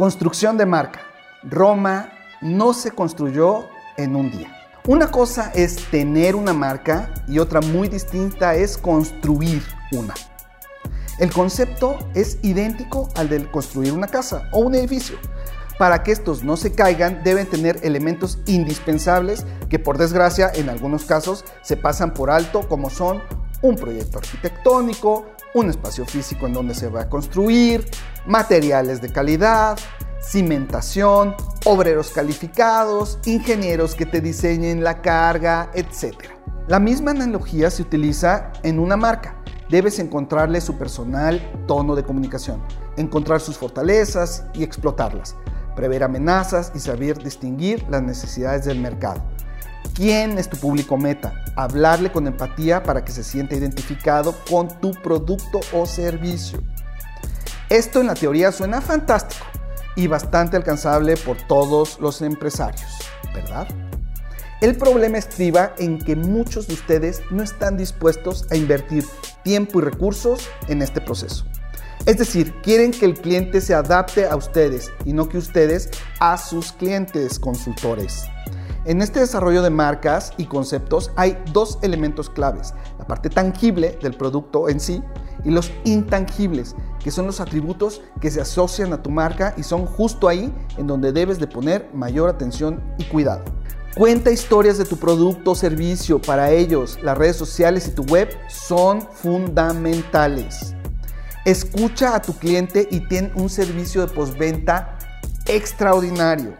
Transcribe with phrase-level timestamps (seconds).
[0.00, 1.02] Construcción de marca.
[1.42, 2.10] Roma
[2.40, 3.68] no se construyó
[3.98, 4.50] en un día.
[4.88, 10.14] Una cosa es tener una marca y otra muy distinta es construir una.
[11.18, 15.18] El concepto es idéntico al de construir una casa o un edificio.
[15.78, 21.04] Para que estos no se caigan deben tener elementos indispensables que por desgracia en algunos
[21.04, 23.20] casos se pasan por alto como son
[23.60, 27.86] un proyecto arquitectónico, un espacio físico en donde se va a construir,
[28.26, 29.78] materiales de calidad,
[30.20, 31.34] cimentación,
[31.64, 36.14] obreros calificados, ingenieros que te diseñen la carga, etc.
[36.68, 39.36] La misma analogía se utiliza en una marca.
[39.70, 42.62] Debes encontrarle su personal tono de comunicación,
[42.96, 45.36] encontrar sus fortalezas y explotarlas,
[45.76, 49.22] prever amenazas y saber distinguir las necesidades del mercado.
[49.94, 51.34] ¿Quién es tu público meta?
[51.56, 56.60] Hablarle con empatía para que se sienta identificado con tu producto o servicio.
[57.70, 59.46] Esto en la teoría suena fantástico
[59.94, 62.90] y bastante alcanzable por todos los empresarios,
[63.32, 63.68] ¿verdad?
[64.60, 69.04] El problema estriba en que muchos de ustedes no están dispuestos a invertir
[69.44, 71.44] tiempo y recursos en este proceso.
[72.06, 76.38] Es decir, quieren que el cliente se adapte a ustedes y no que ustedes a
[76.38, 78.24] sus clientes consultores.
[78.84, 84.16] En este desarrollo de marcas y conceptos hay dos elementos claves, la parte tangible del
[84.16, 85.04] producto en sí
[85.44, 89.86] y los intangibles, que son los atributos que se asocian a tu marca y son
[89.86, 93.42] justo ahí en donde debes de poner mayor atención y cuidado.
[93.96, 98.28] Cuenta historias de tu producto o servicio, para ellos las redes sociales y tu web
[98.48, 100.74] son fundamentales.
[101.44, 104.96] Escucha a tu cliente y ten un servicio de postventa
[105.46, 106.54] extraordinario.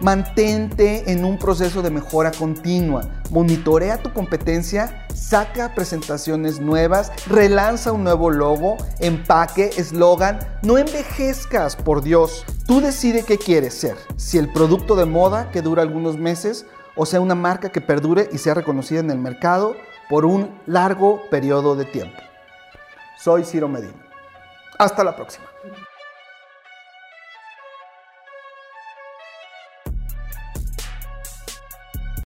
[0.00, 3.08] Mantente en un proceso de mejora continua.
[3.30, 10.38] Monitorea tu competencia, saca presentaciones nuevas, relanza un nuevo logo, empaque, eslogan.
[10.62, 12.44] No envejezcas, por Dios.
[12.66, 13.96] Tú decide qué quieres ser.
[14.16, 18.28] Si el producto de moda que dura algunos meses o sea una marca que perdure
[18.32, 19.76] y sea reconocida en el mercado
[20.08, 22.18] por un largo periodo de tiempo.
[23.18, 23.94] Soy Ciro Medina.
[24.78, 25.46] Hasta la próxima.